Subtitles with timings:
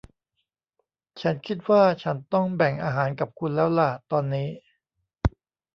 [1.21, 4.47] ฉันคิดว่าฉันต้องแบ่งอาหารกับคุณแล้วล่ะตอนนี้